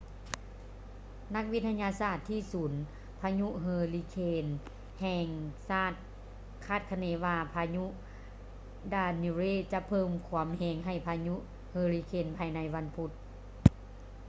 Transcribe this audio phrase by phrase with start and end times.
[1.35, 2.71] ນັກວິທະຍາສາດທີ່ສູນ
[3.19, 4.45] ພະຍຸເຮີລິເຄນ
[5.01, 5.27] ແຫ່ງ
[5.67, 5.93] ຊາດ
[6.67, 7.83] ຄາດຄະເນວ່າພາຍຸ
[8.93, 11.35] danielle ຈະເພີ່ມຄວາມແຮງໃຫ້ພາຍຸ
[11.71, 13.11] ເຮີຣິເຄນພາຍໃນວັນພຸດ